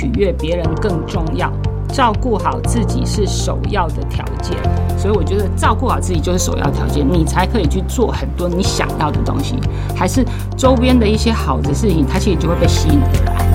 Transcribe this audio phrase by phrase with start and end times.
[0.00, 1.52] 取悦别人更重要，
[1.88, 4.56] 照顾好自己是首要的条件。
[4.96, 9.56] 所以我觉得照顾好自己就是首要条件，你才可以去做很多你想要的东西，
[9.94, 10.24] 还是
[10.56, 13.49] 周边的一些好的事情，它其实就会被吸引过来。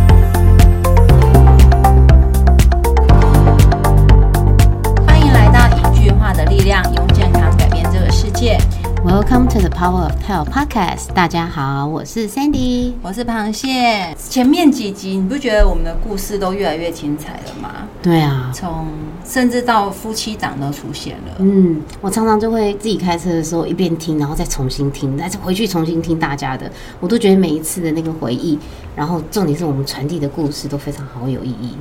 [9.15, 11.13] Welcome to the Power of Health Podcast。
[11.13, 12.91] 大家好，我是 Sandy。
[13.01, 14.13] 我是螃蟹。
[14.17, 17.87] 前面几集你不觉得我们的故事都越来越精彩了吗？
[18.03, 18.87] 对啊，从
[19.25, 21.35] 甚至到夫妻档都出现了。
[21.39, 28.59] 嗯，我常常就会自己开车的时候一边听，然后再重新听，再回去重新听大家的，我都觉得每一次的那个回忆，
[28.97, 31.77] 然后重点是我们传递的故事都非常好有意义。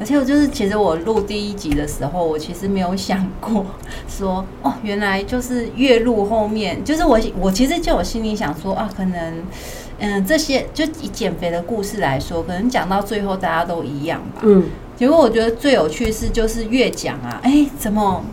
[0.00, 3.66] 而且我就是，其实我录第一集的时候，我其实没有想过
[4.08, 9.34] 说，哦，原来就是越录后面，就是我我其实就有心里想说啊，可能，
[9.98, 14.42] 嗯，这些就以减肥的故事来说，可能讲到最后大家都一样吧。
[14.42, 14.64] 嗯，
[14.96, 18.24] 结果我觉得最有趣的是，就是越讲啊，哎，怎么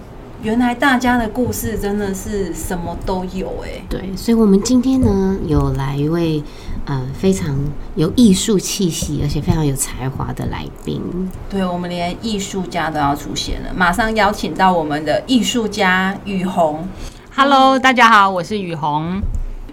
[0.46, 6.44] 原来大家的故事真的是什么都有哎、对，所以我们今天呢有来一位
[6.86, 7.58] 呃非常
[7.96, 11.02] 有艺术气息，而且非常有才华的来宾。
[11.50, 16.88] 对，我们连艺术家都要出现了，马上邀请到我们的艺术家雨虹。
[17.36, 19.20] Hello，大家好，我是雨虹。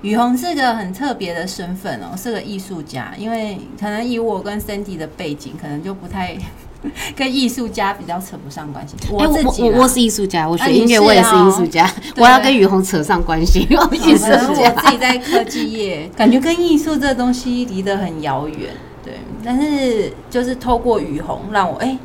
[0.00, 3.12] 雨虹是个很特别的身份哦，是个艺术家。
[3.18, 6.34] 因为可能以我跟 Sandy 的背景，可能就不太
[7.16, 8.94] 跟艺术家比较扯不上关系。
[9.04, 14.70] 哎我自己啦我我我是艺术家，我学音乐，是我也是哦艺术家，对 我要跟雨虹扯上关系， 我艺术可能我家。
[14.70, 18.70] 自己在科技业，感觉跟艺术这东西离得很遥远。
[19.04, 21.98] 对，但是就是透过雨虹，让我哎、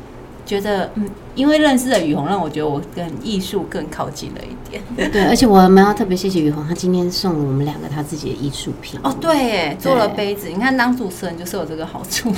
[0.44, 4.82] 觉得嗯，因为认识了雨虹，让我觉得我跟艺术更靠近了一点。
[5.12, 8.98] 对，而且我们要特别谢谢雨虹，她今天送了我们两个她自己的艺术品。
[9.04, 12.32] 哦，对，哎，做了杯子，你看当主持人就是有这个好处。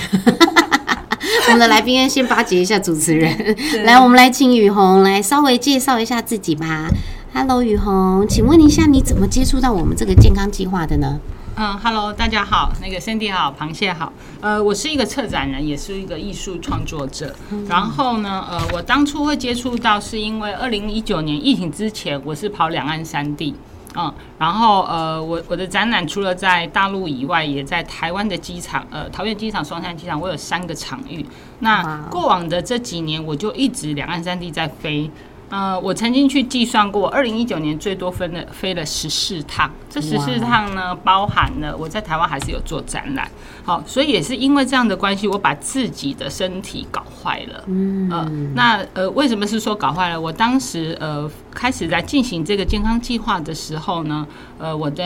[1.47, 6.89] 我们的来宾先巴结一下主持人，来，我们来请雨虹来稍微介绍一下自己吧。
[7.33, 11.21] Hello，雨虹，请问一下你怎么接触到我们这个健康计划的呢？
[11.57, 17.35] 嗯，Hello，大家好，那个 Cindy 好，螃蟹好，呃，我是一个策展人，也是一个艺术创作者。
[17.69, 23.55] 然后呢，呃，我当初会接触到，是因为二零一九年疫情之前，我是跑两岸三地。
[23.97, 31.27] 嗯，然后呃，我我的展览除了在大陆以外，也在台湾的机场，呃，桃园机场、双山机场，我有三个场域。
[31.59, 35.11] 那过往的这几年，我就一直两岸三地在飞。
[35.51, 43.29] 呃，我曾经去计算过，二零一九年最多分了飞了十四趟，这十四趟呢，包含了我在台湾还是有做展览，
[43.65, 47.65] 好，所以也是因为这样的关系，我把自己的身体搞坏了。
[47.67, 50.21] 嗯，呃，那呃，为什么是说搞坏了？
[50.21, 54.25] 我当时呃开始在进行这个健康计划的时候呢，
[54.57, 55.05] 呃，我的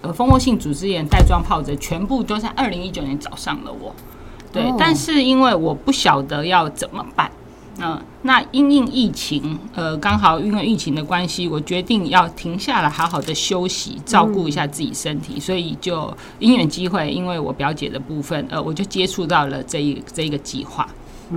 [0.00, 3.94] 呃蜂窝性组织炎带状疱疹全部都在二零一九年找上了我。
[4.50, 7.30] 对，哦但是因为我不晓得要怎么办。
[7.78, 20.86] 嗯、那因应疫情，呃，刚好因为疫情的关系，我决定要停下来，好好的休息，照顾一下自己身体，所以就因缘机会，因为我表姐的部分，呃，我就接触到了这一这一个计划。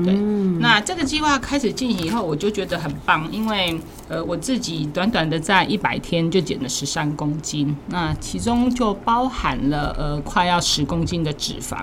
[0.03, 0.13] 对，
[0.59, 3.79] 那这个计划开始进行以后，我就觉得很棒，因为
[4.09, 11.78] 呃，我自己短短的在一百天就减了十三公斤，那其中就包含了呃快要十公斤的脂肪。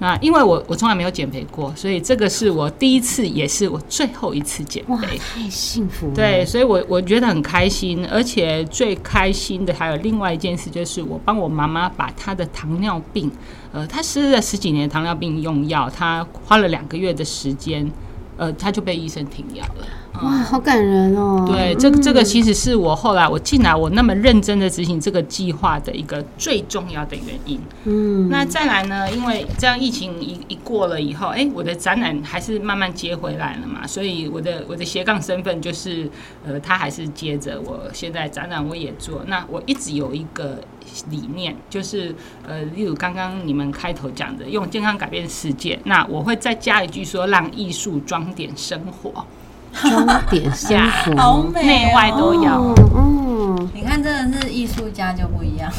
[0.00, 5.18] 那因为我我从来没有减肥过，所以这个是我第一次，也是我最后一次减哇，肥。
[5.18, 6.14] 太幸福了。
[6.14, 13.30] 对，，所以我我觉得很开心，而且最开心的还有另外一件事，就是我帮我妈妈把她的糖尿病，
[13.72, 17.90] 呃，她吃了十几年糖尿病用药，她花了两个月的时间，
[18.36, 19.86] 呃，她就被医生停药了。
[20.22, 21.44] 哇，好感人哦。
[21.46, 27.60] 对，这个这个其实是我后来我进来我那么认真的执行这个计划的一个最重要的原因。
[27.84, 29.10] 嗯，那再来呢？
[29.12, 36.10] 因为这样疫情一一过了以后，哎、我的展览还是慢慢接回来了嘛，所以我的我的斜杠身份就是，
[36.44, 39.22] 呃，他还是接着我现在展览我也做。
[39.26, 40.58] 那我一直有一个
[41.10, 42.14] 理念，就是
[42.46, 45.78] 呃，例如刚刚你们开头讲的，用健康改变世界。
[45.84, 49.24] 那我会再加一句说，让艺术装点生活，
[49.82, 55.70] 装点生活， 好美、哦，内外都要哦，嗯，你看，真的是艺术家就不一样。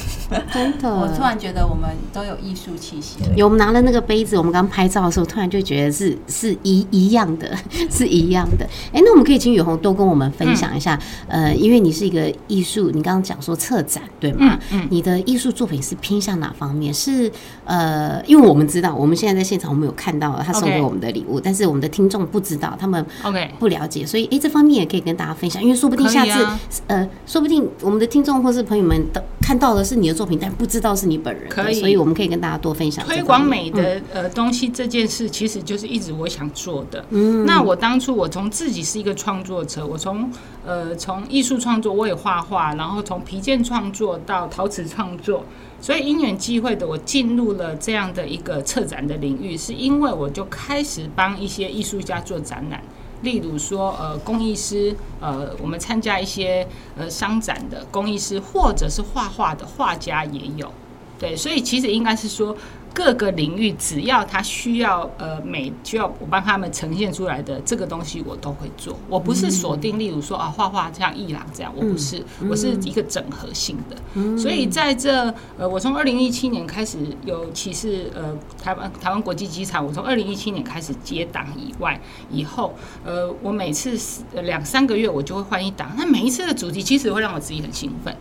[0.53, 0.89] 真的。
[0.95, 3.29] 我突然觉得我们都有艺术气息了。
[3.35, 7.55] 有我们拿了那个杯子，我们刚拍照的时候，突然就觉得是是一一样的，
[7.89, 8.65] 是一样的。
[8.93, 14.57] 哎、那我们可以请雨虹多跟我们分享一下，呃，因为你是一个艺术，你刚刚讲说策展对吗？
[14.71, 16.93] 嗯嗯你的艺术作品是偏向哪方面？
[16.93, 17.31] 是
[17.65, 37.03] 呃，因为我们知道，我们现在在现场，我们有看到他送给我们的礼物但是我们的听众不知道，他们，OK，不了解，所以诶，这方面也可以跟大家分享，因为说不定下次、啊呃，说不定定我们的听众或是朋友们都看到的是你的作品，但不知道是你本人，可以所以我们可以跟大家多分享推广美的、呃东西这件事，其实就是一直我想做的。
[37.09, 40.31] 嗯，那我当初我从自己是一个创作者，我从
[40.63, 45.43] 呃从艺术创作，我也画画，然后从皮件创作到陶瓷创作，
[45.81, 52.79] 所以因缘际会的，我进入了这样的一个策展的领域，是因为我就开始帮一些艺术家做展览。
[53.21, 56.67] 例如说，呃，工艺师，呃，我们参加一些
[56.97, 60.71] 呃商展的工艺师，或者是画画的画家也有，
[61.19, 62.55] 对，所以其实应该是说，
[62.93, 68.97] 各个领域只要他需要呃美，需要我帮他们呈现出来的这个东西，我都会做。
[69.07, 74.37] 我不是锁定，例如说啊，画画像伊朗这样，我不是，我是一个整合性的。
[74.37, 81.99] 所以在这呃，我从二零一七年开始，尤其是呃台湾台湾国际机场，我从二零一七年开始接档以外，
[82.31, 82.73] 以后
[83.05, 83.97] 呃，我每次
[84.33, 88.15] 呃两三个月我就会换一档，那每一次的主题其实会让我自己很兴奋。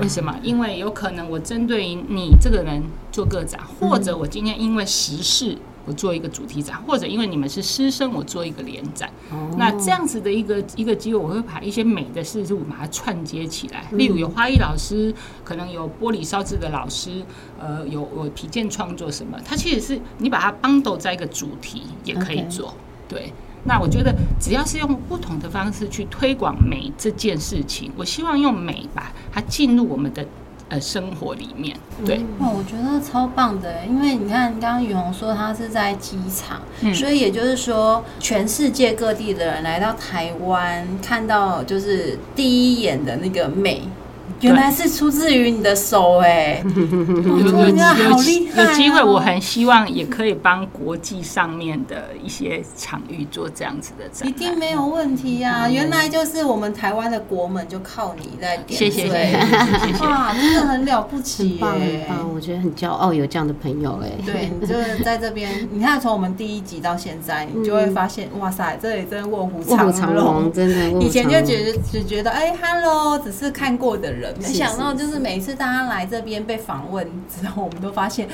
[0.00, 0.34] 为什么？
[0.42, 2.82] 因为有可能我针对于你这个人
[3.12, 5.56] 做个展，或者我今天因为时事
[5.86, 9.10] 我做一个主题展，或者因为你们是师生我做一个联展。
[9.56, 13.84] 那这样子的一个一个机会，我会把一些美的事物把它串接起来。
[13.92, 15.14] 例如有花艺老师，
[15.44, 17.22] 可能有玻璃烧制的老师，
[17.60, 22.74] 呃，有我皮件创作什么，它其实是你把它 bundle 在一个主题也可以做。
[23.08, 23.32] 对。
[23.66, 30.24] 那我觉得，只要是用不同的方式去推广美这件事情，我希望用美把它进入我们的
[30.68, 31.74] 呃生活里面。
[32.04, 36.94] 对，哇，我觉得超棒的，因为你看，刚刚雨虹说他是在机场，嗯。
[36.94, 42.44] 所以也就是说，全世界各地的人来到台湾，看到就是第
[42.74, 43.82] 一眼的那个美，
[44.40, 54.28] 原来是出自于你的手哎， 我有有觉得好厉害、哦有机会，我很希望也可以帮国际上面的一些场域做这样子的展。
[54.28, 60.04] 一定没有问题呀、原来就是我们台湾的国门就靠你在点谢谢谢缀谢谢谢谢谢。
[60.04, 62.00] 哇，真的很了不起很棒很！
[62.08, 64.10] 棒，我觉得很骄傲有这样的朋友哎。
[64.24, 70.52] 对，你就是在这边，你看从我们第一集到现在，你就会发现， 哇塞，这里真的卧虎藏龙，龙。
[70.52, 71.04] 真的。
[71.04, 78.28] 以前就觉得只觉得哎，hello，只是看过的人，没想到就是每次大家来这边被访问之后，我们都发现，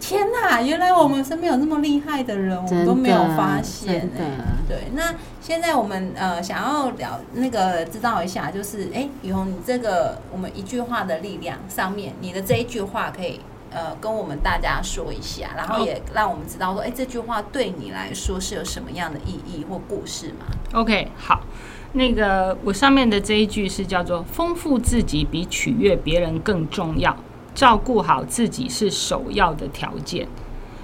[0.00, 4.24] 天哪，原来我们身边有那么厉害的人，我们都没有发现哎。
[4.68, 13.40] 对，那现在我们呃想要聊那个知道一下，就是哎，雨虹，你这个我们一句话的力量上面，你的这一句话可以
[13.70, 20.44] 呃跟我们大家说一下，然后也让我们知道说，哎，这句话对你来说是有什么样的意义或故事吗
[20.74, 21.40] ？OK，好，
[21.92, 27.16] 那个我上面的这一句是叫做“丰富自己比取悦别人更重要，
[27.54, 30.28] 照顾好自己是首要的条件”。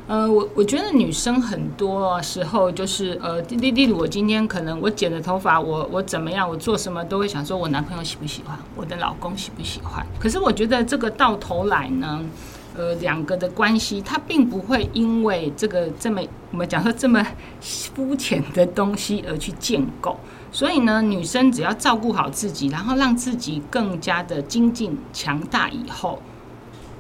[0.07, 10.07] 呃，我我觉得女生很多时候就是呃，例例如我今天可能我剪了头发，我我怎么样，我做什么都会想说我男朋友喜不喜欢，我的老公喜不喜欢。
[10.19, 12.23] 可是我觉得这个到头来呢，
[12.77, 16.21] 呃，两个的关系，它并不会因为这个这么
[16.51, 17.27] 我们讲说这么
[17.61, 20.19] 肤浅的东西而去建构。
[20.55, 26.23] 所以呢，女生只要照顾好自己，然后让自己更加的精进强大以后，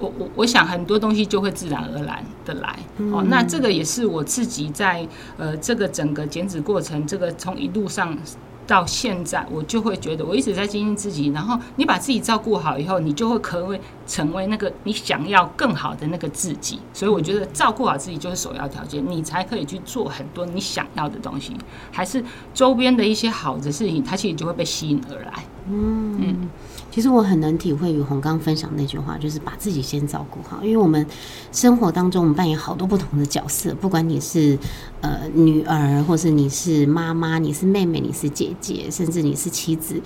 [0.00, 2.76] 我我我想很多东西就会自然而然的来。
[3.12, 5.06] 哦，那这个也是我自己在
[5.38, 8.18] 呃这个整个减脂过程，这个从一路上。
[8.66, 16.78] 到现在，我就会觉得我一直在经营自己，然后你把自己照顾好以后，你就会可会成为那个你想要更好的那个自己。
[16.92, 21.52] 所以我觉得照顾好自己就是首要条件，你才可以去做很多你想要的东西，
[21.90, 25.44] 还是周边的一些好的事情，它其实就会被吸引而来。
[25.66, 26.48] 嗯
[26.94, 31.04] 其实我很能体会雨虹刚刚分享那句话，就是把自己先照顾好，因为我们
[31.50, 34.56] 生活当中我们扮演好多不同的角色，不管你是
[35.00, 40.00] 呃女儿，或是你是妈妈，你是妹妹，你是姐姐，甚至你是妻子。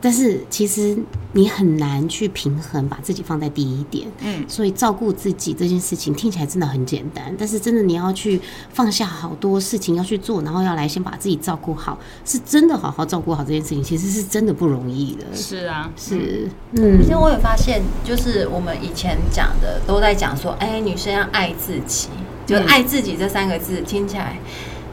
[0.00, 0.96] 但是其实
[1.32, 4.06] 你很难去平衡，把自己放在第一点。
[4.20, 8.40] 嗯，所以照顾自己这件事情听起来真的很简单，但是真的你要去
[8.72, 15.24] 放下好多事情要去做，然后要来先把自己照顾好，是真的好好照顾好这件事情，其实是真的不容易的。
[15.34, 16.98] 是啊，是，嗯。
[16.98, 22.08] 而且我也发现，就是我们以前讲的都在讲说，哎，女生要爱自己，
[22.46, 22.64] 就嗯。
[22.66, 24.38] 爱自己这三个字听起来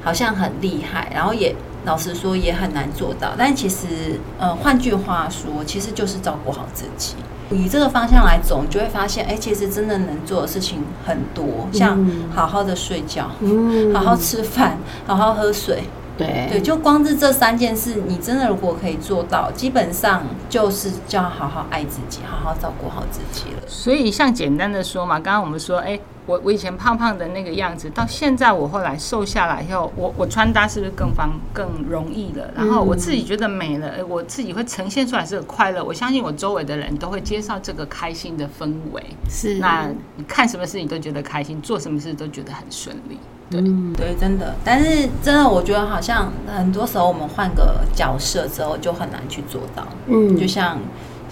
[0.01, 3.29] 好像很厉害，然后也老实说也很难做到。
[3.37, 7.15] 但其实，呃，换句话说，其实就是照顾好自己。
[7.51, 15.83] 以这个方向来走，你就会发现，哎，其实真的能做的事情很多，像嗯好好的睡觉，嗯好好吃饭，好好喝水，
[16.17, 23.63] 对对，就光是这三件事，你真的如果可以做到，基本上就是就要好好爱自己，好好照顾好自己了。
[23.67, 32.51] 所以像简单的说嘛，刚刚我们说，哎、我我以前胖胖的那个样子，到现在我后来瘦下来以后，我我穿搭是不是更方更容易了？
[32.55, 35.83] 然后我自己觉得美了，哎、我自己会呈现出来是个快乐。
[35.83, 39.03] 我相信我周围的人都会接受这个开心的氛围。
[39.27, 43.17] 是那你看什么事情都觉得开心，做什么事都觉得很顺利。
[43.53, 43.93] 对，嗯。
[43.93, 49.87] 对，真的，但是真的，我觉得好像很多时候我们换个角色之后，就很难去做到。
[50.07, 50.35] 嗯。
[50.37, 50.79] 就像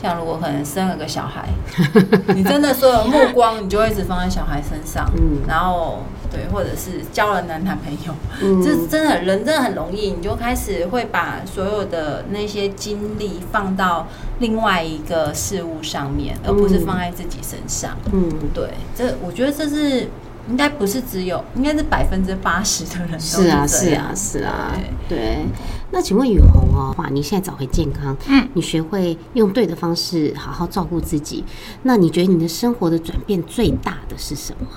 [0.01, 1.49] 像如果可能生了个小孩，
[2.35, 5.39] 你真的所有目光你就会一直放在小孩身上，嗯。
[5.47, 5.99] 然后
[6.31, 8.63] 对，或者是交了男男朋友，嗯。
[8.63, 14.07] 这真的人真的很容易，你就开始会把所有的那些精力放到
[14.39, 17.91] 另外一个事物上面，而不是放在自己身上。
[18.11, 18.29] 嗯。
[18.53, 20.07] 对，这我觉得这是
[20.51, 24.73] 应该不是只有，应该是百分之八十的人都是啊，是啊，是啊
[25.07, 25.45] 对，对。
[25.93, 31.43] 那请问雨虹哦，哇，你现在找回健康，嗯，你学会用对的方式好好照顾自己，
[31.83, 34.67] 那你觉得你的生活的转变最大的是什么？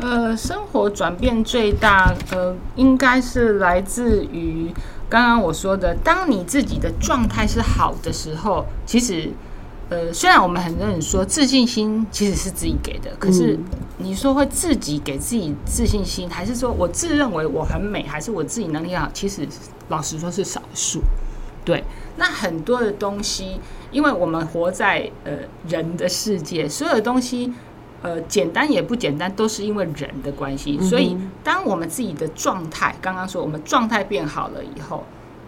[0.00, 4.70] 呃，生活转变最大，呃，应该是来自于
[5.08, 9.30] 刚刚我说的，当你自己的状态是好的时候，其实，
[9.94, 13.64] 呃，虽然我们很多人说自信心其实是自己给的，可是嗯
[13.98, 19.08] 你说会自己给自己自信心，还是说我自认为我很美，还是我自己能力好？
[19.14, 19.46] 其实
[19.88, 21.00] 老实说是少数。
[21.64, 21.84] 对，
[22.16, 23.60] 那很多的东西，
[23.92, 25.30] 因为我们活在呃
[25.68, 27.52] 人的世界，所有的东西，
[28.02, 30.78] 呃，简单也不简单，都是因为人的关系。
[30.80, 35.04] 所以，当我们自己的状态，刚刚说我们状态变好了以后，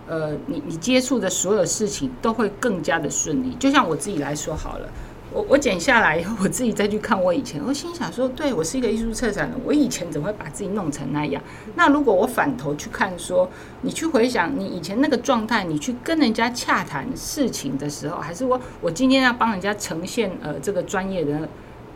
[0.06, 3.54] 呃，你你接触的所有事情都会更加的顺利。
[3.58, 4.88] 就像我自己来说好了。
[5.32, 11.42] 我我剪下来以后，我自己再去看我以前，我心想说，对我是一个艺术策展人，我以前怎么会把自己弄成那样？
[11.74, 13.50] 那如果我反头去看说，
[13.82, 21.46] 你去回想你以前那个状态，你去跟人家洽谈事情的时候，还是我我今天要帮人家呈现呃这个专业的，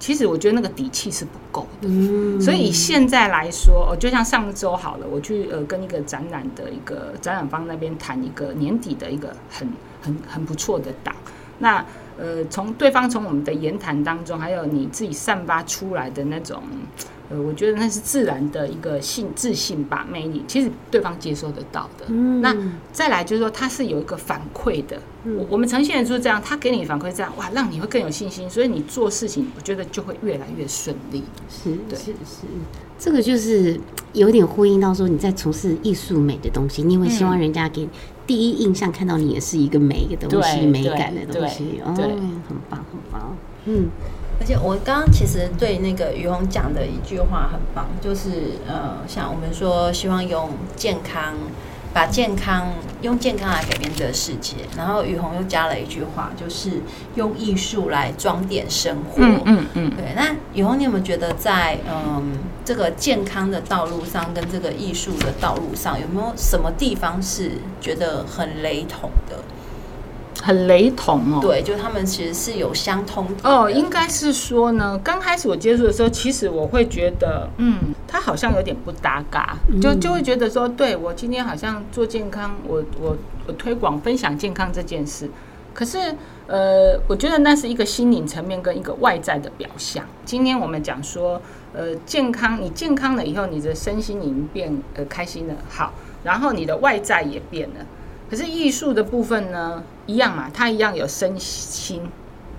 [0.01, 1.87] 其实我觉得那个底气是不够的。
[1.89, 9.69] 嗯所以以现在来说，哦，就像上周好了，我去呃跟一个展览的一个展览方那边谈一个年底的一个很
[10.03, 11.15] 很很不错的档，
[11.59, 11.85] 那
[12.19, 16.61] 呃从对方从我们的言谈当中，还有你自己散发出来的那种。
[17.31, 22.07] 呃，我觉得那是自然的一个信自信吧，魅力，其实对方接收得到的。
[22.09, 22.55] 嗯那
[22.93, 25.01] 再来就是说，它是有一个反馈的。
[25.25, 31.23] 我我们呈现出这样，他给你反馈这样，哇，让你会更有信心，所以你做事情，我觉得就会越来越顺利。
[31.49, 32.47] 是对是是，
[32.99, 33.79] 这个就是
[34.13, 37.89] 有点呼应到说你在从事艺术美的东西，你会希望人家给
[38.27, 43.89] 第一印象看到你也是一个美的东西、美感的东西对很棒很棒，嗯
[44.41, 51.35] 而且我刚刚其实对那个于红讲的一句话很棒，就是呃，像我们说希望用健康，
[51.93, 52.69] 把健康
[53.03, 54.57] 用健康来改变这个世界。
[54.77, 56.81] 然后于红又加了一句话，就是
[57.17, 59.23] 用艺术来装点生活。
[59.23, 62.33] 嗯嗯嗯，对，那雨红你有没有觉得在嗯
[62.65, 69.37] 这个健康的道路上跟这个艺术的道路上，有没有什么地方是觉得很雷同的？
[70.43, 71.39] 很雷同哦。
[71.41, 77.79] 对，就他们其实是有相通哦，应该是说呢，刚开始我接触的时候，其实我会觉得，嗯，
[78.09, 83.17] 他好像有点不搭嘎，就就会觉得说，对我今天好像做健康，我我
[83.47, 85.29] 我推广分享健康这件事，
[85.75, 85.99] 可是
[86.47, 90.05] 呃，我觉得那是一个心灵层面跟一个外在的表象。
[90.25, 91.41] 今天我们讲说，
[91.73, 95.93] 呃，健康，你健康了以后，你的身心灵变呃开心了，好，
[96.25, 97.87] 然后你的外在也变了。
[98.31, 102.01] 可是艺术的部分呢，一样嘛，它一样有身心。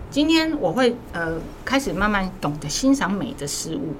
[0.09, 3.93] 今天我会呃开始慢慢懂得欣赏美的事物，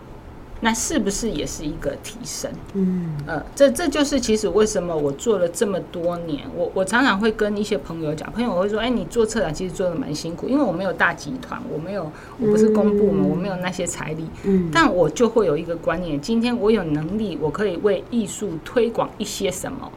[0.60, 2.52] 那是不是也是一个提升？
[2.74, 19.90] 嗯呃，这这就是其实为什么我做了这么多年，我我常常会跟一些朋友讲，朋友会说，哎，你做策展其实做的蛮辛苦，因为我没有大集团，我没有我不是公部门，我没有那些财力，嗯但我就会有一个观念，今天我有能力，我可以为艺术推广一些什么。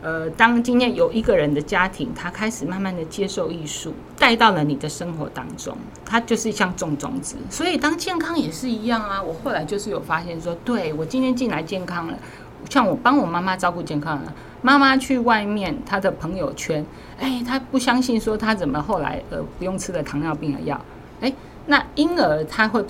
[0.00, 7.36] 呃，当今天有一个人的家庭，他开始慢慢的接受艺术，带到了你的生活当中，他就是像种种子。
[7.50, 9.20] 所以当健康也是一样啊。
[9.20, 12.16] 我后来就是有发现说，对我今天进来健康了，
[12.70, 16.86] 像我帮我妈妈照顾健康了，妈妈去外面她的朋友圈，
[17.18, 20.80] 哎，她不相信说她怎么后来呃不用吃了糖尿病的药，
[21.20, 21.32] 哎，
[21.70, 22.82] 那婴儿他会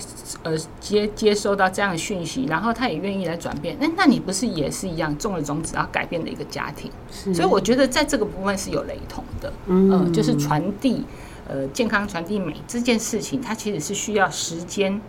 [0.43, 3.75] 呃接接收到这样的讯息，然后他也愿意来转变。
[3.79, 6.89] 那那你不是也是一样种了种子，然后改变的一个家庭？
[7.11, 11.03] 是所以我觉得在这个部分是有雷同的，嗯嗯、就是传递
[11.49, 15.01] 呃健康、传递美这件事情，它其实是需要时间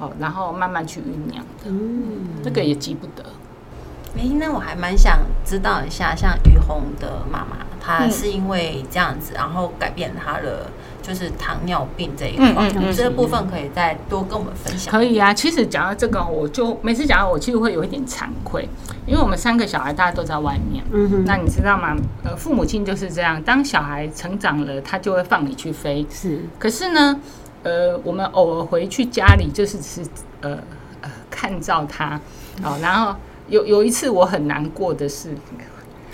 [0.00, 3.24] 哦，然后慢慢去酝酿的，嗯这个也急不得。
[4.18, 10.70] 哎，那我还蛮想知道一下，像于红的妈妈，她嗯是因为这样子，然后改变她的
[11.06, 14.90] 就是糖尿病这一嗯块，嗯嗯这个部分可以再多跟我们分享。
[14.90, 18.68] 可以啊，其实讲到这个，我就每次讲到我，其实会有一点惭愧，
[19.06, 20.82] 因为我们三个小孩大家都在外面。
[20.90, 21.96] 嗯哼，那你知道吗？
[22.24, 26.04] 呃，父母亲就是这样，当小孩成长了，他就会放你去飞。
[26.10, 27.20] 是可是呢，
[27.62, 30.10] 呃，我们偶尔回去家里，就是只是
[30.40, 30.58] 呃
[31.02, 32.20] 呃看照他，
[32.64, 33.14] 哦，然后
[33.46, 35.30] 有有一次我很难过的是，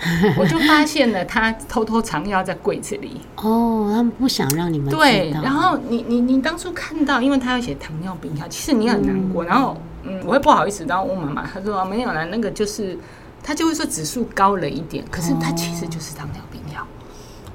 [0.36, 3.20] 我就发现了他偷偷藏药在柜子里。
[3.36, 12.98] 哦，他们不想让你们对，然后你你你当初看到，因为他要写糖尿病药，其实你很难过，然后嗯，我会不好意思，然后问妈妈，她说、啊、没有啦，那个就是
[13.42, 16.86] 他就会说指数高了一点，可是他其实就是糖尿病药。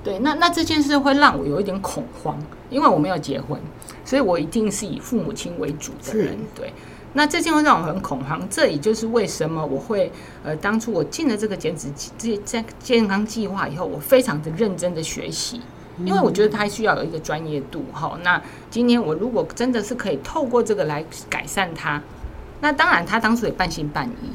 [0.03, 2.37] 对，那那这件事会让我有一点恐慌，
[2.69, 3.59] 因为我没有结婚，
[4.05, 6.37] 所以我一定是以父母亲为主的人。
[6.55, 6.71] 对，
[7.17, 10.11] 那这件会让我很恐慌，这也就是为什么我会
[10.43, 15.59] 呃，当初我进了这个减脂计这这健康计划以后，我非常的认真的学习。
[16.05, 18.19] 因为我觉得它需要有一个专业度哈。
[18.23, 21.99] 那今天我如果真的是可以透过这个来改善它，
[22.61, 24.29] 那当然他当初也半信半疑，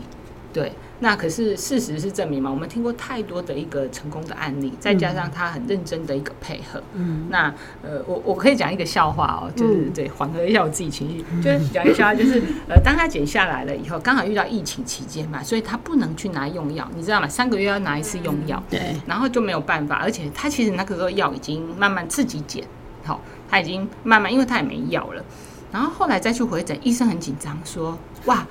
[0.53, 0.73] 对。
[1.02, 6.80] 那可是事实是证明嘛，我们听过太多的一个成功的案例，再加上他很认真的一个配合。
[6.94, 12.40] 嗯，那呃，我我可以讲一个笑话哦，就是、嗯对缓和一下我自己情绪，就是讲一个笑话，就是
[12.71, 17.26] 呃，当他减下来了以后，刚好遇到疫情期间嘛，所以他不能去拿用药，你知道吗？
[17.26, 22.62] 三个月要拿一次用药，对，然后就没有办法，而且他其实那个时候药已经慢慢自己减，
[23.02, 25.25] 好，他已经慢慢，因为他也没药了，
[25.73, 28.47] 然后后来再去回诊，医生很紧张，说哇，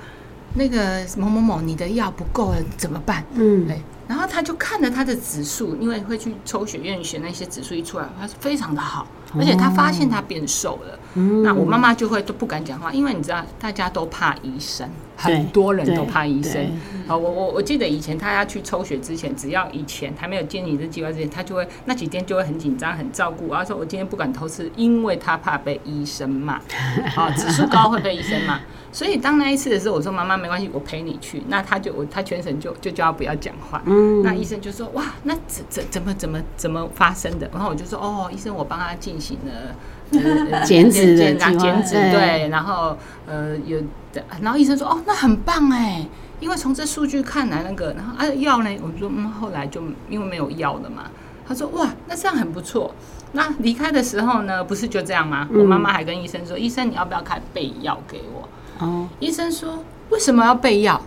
[0.54, 3.24] 那个某某某你的药不够了，怎么办？
[3.34, 9.06] 嗯，对，然后他就看了他的指数，因为会去抽血验血那些指数一出来，他是非常的好，
[9.38, 10.98] 而且他发现他变瘦了。
[11.14, 11.42] 嗯。
[11.42, 16.66] 那我妈妈就会都不敢讲话，因为你知道大家都怕医生，对很多人都怕医生。
[17.06, 26.60] 好，我我我记得以前他要去抽血之前，只要以前还没有建立这计划之前，他就会那几天就会很紧张、很照顾，然后说我今天不敢偷吃，因为他怕被医生骂。
[27.14, 28.60] 好，指数高会被医生骂。
[28.92, 31.42] 所以当那一次的时候，我说妈妈没关系，我陪你去。
[31.48, 33.82] 那他就我他全程就就叫他不要讲话。
[33.86, 37.48] 嗯，那医生就说哇，那怎怎怎么怎么怎么发生的？
[37.52, 39.74] 然后我就说哦，医生我帮他进行了。
[40.64, 43.80] 减脂的减啊计划减脂对对，然后呃有
[44.12, 46.06] 的，然后医生说哦那很棒哎，
[46.40, 51.04] 因为从这数据看来那个，然后啊药呢，我说嗯后来就因为没有药了嘛，
[51.48, 52.94] 他说哇那这样很不错。
[53.34, 55.48] 那离开的时候呢，不是就这样吗？
[55.54, 58.46] 我妈妈还跟医生说，医生你要不要开备药给我？
[58.78, 61.00] 哦，医生说为什么要备药？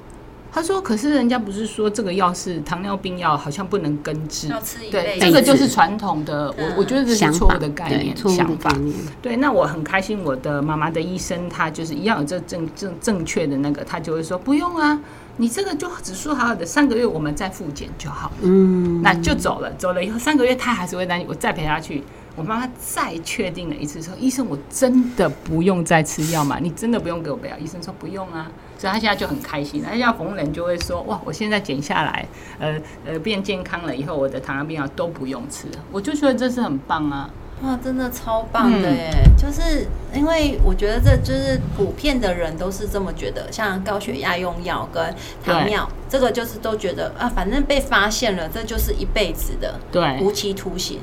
[0.56, 4.48] 他说可是人家不是说这个药是糖尿病药，好像不能根治。
[4.48, 8.82] 要吃一对，这个就是传统的，我我觉得这是错误的概念错误想法的概。
[8.82, 14.98] 念，对，那我很开心，我的妈妈的医生他就是一样有这正正正确的那个，他就会说不用啊，
[15.36, 18.36] 你这个就指数好好的，三个月我们再复检就好了。
[18.44, 22.02] 嗯，那就走了，走了以后三个月他还是会担心，我再陪他去。
[22.36, 26.58] 我妈妈再确定了一次说，医生我真的不用再吃药吗？
[26.62, 27.58] 你真的不用给我备药？
[27.58, 29.82] 医生说不用啊，所以他现在就很开心。
[29.82, 32.28] 那要逢人就会说，哇，我现在减下来，
[32.60, 37.30] 呃呃变健康了以后，我的糖尿病药都不用吃，我就觉得这是很棒啊。
[37.64, 39.10] 哇，真的超棒的耶！
[39.14, 51.00] 嗯就是因为我觉得这就是普遍的人都是这么觉得，像高血压用药跟糖尿，这个就是都觉得啊，反正被发现了，这就是一辈子的对无期徒刑。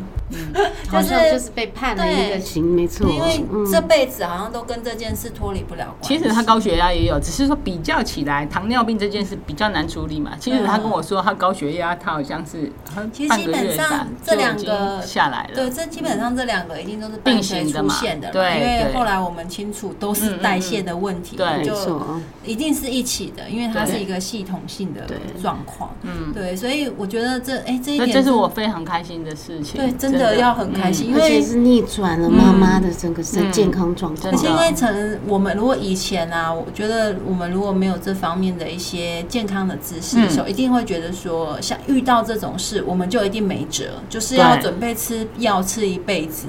[0.89, 6.19] 好像就是被判了一个刑，没错，因为嗯这辈子好像都跟这件事脱离不了关系。
[6.19, 10.33] 其实他高血压也有，只是说比较起来，糖尿病这件事比较难处理嘛。
[10.39, 12.71] 其实他跟我说，他高血压，他好像是
[13.13, 15.55] 其实基本上这两个下来了。
[15.55, 25.01] 对，这基本上这两个一定都是伴并随行的嘛出现的嘛，对因为后来我们清楚都是代谢的问题，对没就错，一定是一起的，因为它是一个系统性的
[25.41, 25.91] 状况。
[26.03, 29.81] 嗯，对，所以我觉得这哎这一这点这是我非常开心的事情。
[29.81, 34.23] 对真的要很开心，因为是逆转了妈妈的整个身嗯健康状况。
[34.23, 46.49] 真的而且因为成我们如果以前啊，我觉得我们如果没有这方面的一些健康的知识的时候，一定会觉得说，像遇到这种事，我们就一定没辙，就是要准备吃药吃一辈子，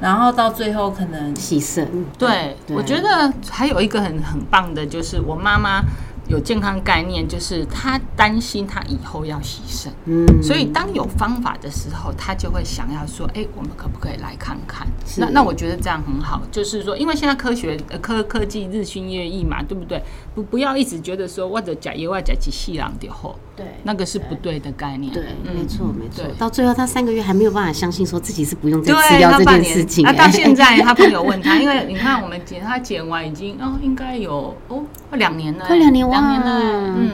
[0.00, 1.86] 然后到最后可能牺牲，
[2.18, 5.82] 对我觉得还有一个很很棒的，就是我妈妈
[6.30, 14.86] 有健康概念，就是他担心他以后要牺牲，嗯，所以当有方法的时候，他就会想要说，哎、我们可不可以来看看？
[15.18, 20.00] 那那我觉得这样很好，就是说，因为现在科学呃科科技日新月异嘛，对不对？
[20.32, 25.12] 不不要一直觉得说我的假野外假几细郎的后，对那个是不对的概念。
[25.12, 25.54] 对，嗯。
[25.54, 30.30] 没错没错，到最后他三个月还没有办法相信说自己是不用再吃对，药这他半年件事情，啊，到哎。
[30.30, 36.20] 现在他朋友问他，因为你看我们剪他剪完已经哦，应该有哦快两年了，快两年哇。
[36.20, 37.10] 两年了，嗯，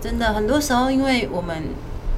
[0.00, 1.62] 真的很多时候，因为我们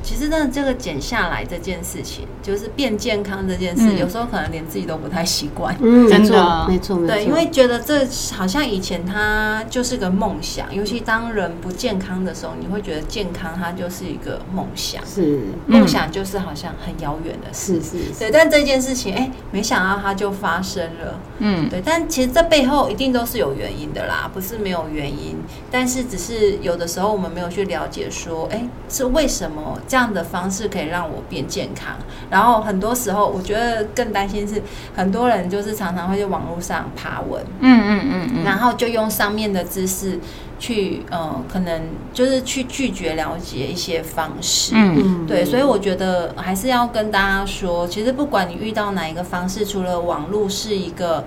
[0.02, 5.74] 其实呢这个减下来这件事情，就是变健康这件事，嗯有时候可能连自己都不太习惯。
[5.80, 7.14] 嗯，没真的错，没错，没错。
[7.14, 17.74] 对，因为觉得这好像以前它就是个梦想，尤其当人不健康的时候，你会觉得健康它就是一个梦想，是梦想就是好像很遥远的事。
[17.74, 21.18] 是是是，对，但这件事情，哎、没想到它就发生了。
[21.38, 25.36] 嗯，对，但其实这背后一定都是有原因的啦，不是没有原因，
[25.70, 31.96] 但是只是有的时候我们没有去了解说，哎，是为什么这样的方式可以让我变健康？
[32.30, 34.62] 然后很多时候，我觉得更担心是
[34.94, 40.20] 很多人就是常常会在网络上爬文，嗯嗯嗯嗯，然后就用上面的知识
[40.58, 41.82] 去，呃，可能
[42.12, 44.72] 就是去拒绝了解一些方式。
[44.74, 51.24] 嗯对，所以我觉得还是要跟大家说，其实不管你遇到哪一个方式，除了网络是一个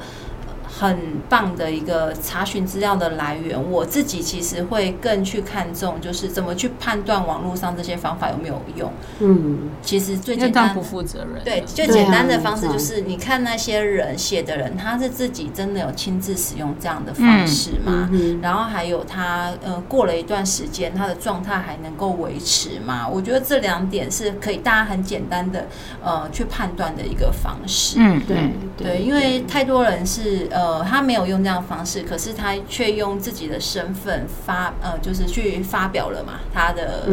[0.79, 8.91] 很棒的一个查询资料的来源，我自己其实会更去看重，就是怎么去判断网络上这些方法有没有用。
[9.19, 10.83] 嗯，其实最简单不。
[10.83, 11.41] 负责任。
[11.43, 18.09] 对，最简单的方式就是，你看那些人写的人，他是自己真的有亲自使用这样的方式吗？
[18.11, 23.07] 嗯然后还有他呃过了一段时间，他的状态还能够维持吗？
[23.07, 25.65] 我觉得这两点是可以大家很简单的
[26.03, 27.95] 呃去判断的一个方式。
[27.99, 37.09] 嗯，对对，因为太多人是呃，他没有用这样的方式，可是他却用自己的身份发呃，就是去发表了嘛，他的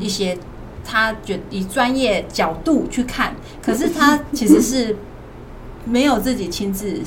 [0.00, 0.38] 一些
[0.82, 4.96] 他觉以专业角度去看，可是他其实是
[5.84, 7.02] 没有自己亲自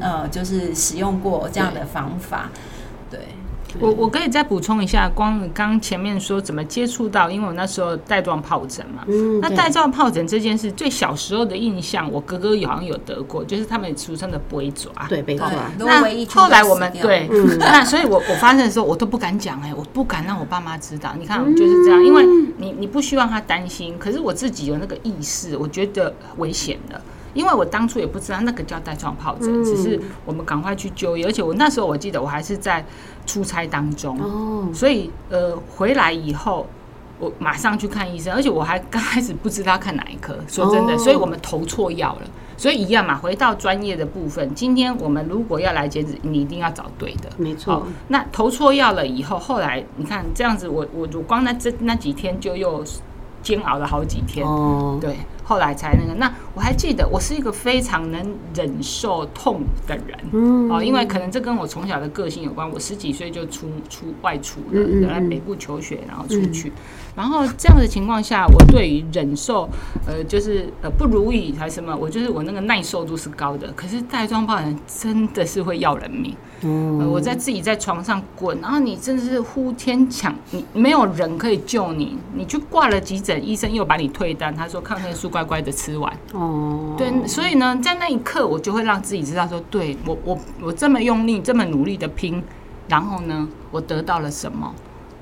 [0.00, 2.77] 呃，就是使用过这样的方法，对。
[3.80, 9.04] 我我可以再补充一下，光刚前面说怎么接触到，因为我那时候带状疱疹嘛。
[9.06, 14.90] 嗯，那带状疱疹这件事，最小时候的印象，我哥哥好像有得过，就是他们俗称的不会爪。
[15.08, 21.14] 对被抓，如果唯一那后来我们对，嗯 那所以我我发生的时候，我都不敢讲哎、我不敢让我爸妈知道。
[21.18, 22.24] 你看，就是这样，因为
[22.56, 27.00] 你你不希望他担心，可是我自己有那个意识，我觉得危险的。
[27.38, 32.84] 因为我当初也不知道那个叫带状疱疹，嗯只是我们赶快去就医，而且我那时候我记得我还是在
[33.26, 36.66] 出差当中，哦，所以呃回来以后，
[37.20, 42.22] 我马上去看医生，而且我还刚开始不知道看哪一科，说真的，哦所以我们投错药了。
[42.56, 47.30] 所以一样嘛，回到专业的部分，今天我们如果要来减脂，你一定要找对的。
[47.36, 52.84] 没错哦，，那投错药了以后，后来你看这样子我，我我光那这那几天就又
[53.42, 54.46] 煎熬了好几天。
[54.46, 56.14] 哦，对，后来才那个。
[56.18, 60.18] 那我还记得，我是一个非常能忍受痛的人。
[60.32, 62.68] 嗯哦，因为可能这跟我从小的个性有关。
[62.70, 66.72] 我十几岁就出出外出了，嗯嗯嗯来北部求学，然后出去。
[67.18, 69.68] 然后这样的情况下，我对于忍受，
[70.06, 73.72] 呃，就是呃不如意还是什么，我就是我那个耐受度是高的。
[73.72, 76.32] 可是带状疱疹真的是会要人命。
[76.60, 86.16] 呃，哦，我在自己在床上滚，然后你真的是呼天抢，你没有人可以救你，你去挂了急诊，医生又把你退单，他说抗生素乖乖的吃完。
[86.34, 92.40] 哦，对，所以呢，在那一刻我就会让自己知道说，对我我我这么用力，这么努力的拼，
[92.86, 94.72] 然后呢，我得到了什么？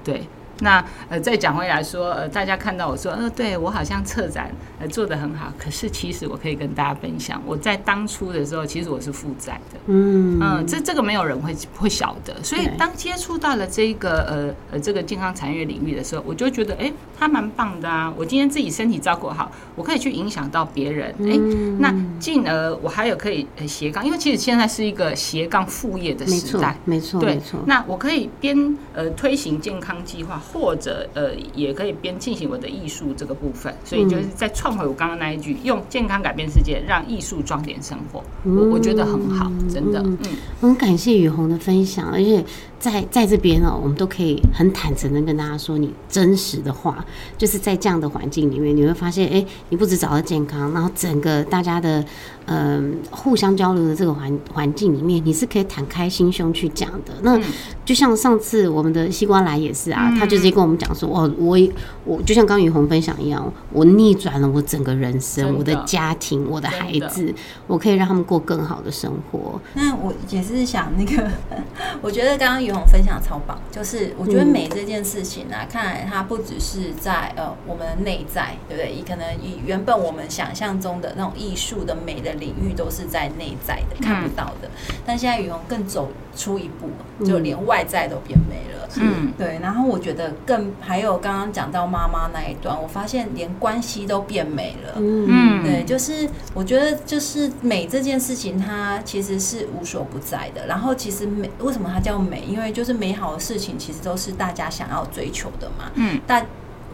[0.04, 0.28] 对。
[0.60, 9.78] 那呃，再讲回来说，呃，大家看到我说，呃，对我好像策展呃做得很好，可是其实我可以跟大家分享，我在当初的时候，其实我是负债的。
[9.86, 18.12] 嗯嗯，这这个没有人会会晓得，所以当接触到了这个呃呃这个健康产业领域的时候，我就觉得哎，它蛮棒的啊！
[18.16, 40.18] 我今天自己身体照顾好，我可以去影响到别人，哎、嗯那进而我还有可以呃斜杠，因为其实现在是一个斜杠副业的没错时代，，没错，对没错，，那我可以边呃推行健康计划，或者呃也可以边进行我的艺术这个部分，所以就是在创回我刚刚那一句，用健康改变世界，让艺术装点生活，我我觉得很好，真的，嗯。
[40.60, 42.44] 很感谢雨虹的分享，而且
[42.78, 47.04] 在在这边哦，我们都可以很坦诚的跟大家说你真实的话，
[47.38, 52.04] 就是在这样的环境里面，你会发现，哎、你不止找到健康，然后整个大家的
[52.48, 57.12] 嗯、互相交流的这个环环境里面，你是可以坦开心胸去讲的。
[57.22, 57.36] 那
[57.84, 61.58] 就像上次我们的西瓜来也是啊，他就直接跟我们讲说，哦，我
[62.04, 67.34] 我就像刚雨虹分享一样，我逆转了我整个人生，的我的家庭，我的孩子，
[67.66, 69.60] 我可以让他们过更好的生活。
[69.74, 71.28] 那我也是想那个，
[72.00, 79.02] 我觉得刚刚于红分享超棒，就是我觉得嗯美这件事情啊，看来它不只是在呃我们内在，对不对？
[79.02, 84.68] 可能以原本我们想象中的那种艺术的美的领域都是在内在的，看不到的。
[85.06, 88.75] 但现在雨虹更走出一步，就连外在都变美了。
[88.86, 88.92] 了。
[88.96, 94.94] 嗯，对，然后我觉得更还有刚刚讲到妈妈那一段，我发现连关系都变美了。
[94.96, 100.66] 嗯嗯，对，就是我觉得就是美这件事情，它其实是无所不在的。
[100.66, 102.44] 然后其实美为什么它叫美？
[102.46, 105.90] 因为就是美好的事情，其实都是大家想要追求的嘛。
[105.94, 106.46] 嗯，但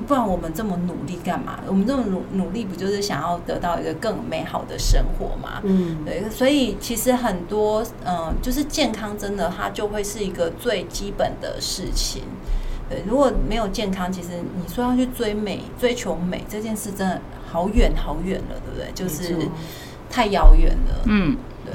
[0.06, 1.60] 不然我们这么努力干嘛？
[1.66, 5.60] 我们这么努努力，不就是想要得到一个更美好的生活吗？
[5.62, 12.22] 嗯对，所以其实很多，嗯、就是健康真的它就会是一个最基本的事情。
[12.90, 18.90] 对，如果没有健康，其实你说要去追美、追求美这件事，真的好远好远了，对不对？
[18.94, 19.48] 就是
[20.10, 21.02] 太遥远了。
[21.06, 21.72] 嗯，对。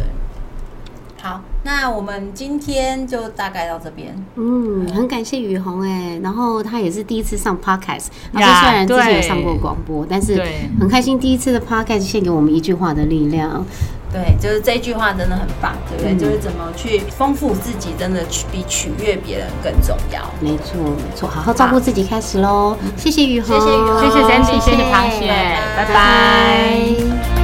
[1.27, 4.15] 好，那我们今天就大概到这边。
[4.35, 13.65] 嗯，很感谢雨虹哎，然后他也是第一次上 podcast，老师呀虽然之前有上过广播，但是对很开心第一次的 podcast 献给我们一句话的力量。
[14.09, 16.13] 对，就是这句话真的很棒，对不对？
[16.13, 20.21] 嗯就是怎么去丰富自己，真的取比取悦别人更重要。
[20.39, 22.77] 没错没错，好好照顾自己开始喽。
[22.95, 25.27] 谢谢雨虹，谢谢雨虹谢谢 Sandy，谢谢螃蟹，
[25.75, 27.36] 拜拜拜拜